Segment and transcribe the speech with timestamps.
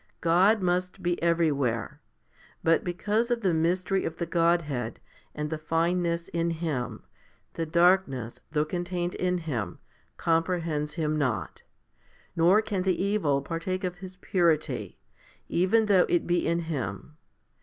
[0.21, 2.01] God must be everywhere;
[2.63, 4.99] but because of the mystery of the Godhead
[5.35, 7.03] and the fineness in Him,
[7.53, 9.77] the darkness, though contained in Him,
[10.17, 11.61] comprehends Him not;
[12.35, 14.97] nor can the evil partake of His purity,
[15.47, 17.17] even though it be in Him.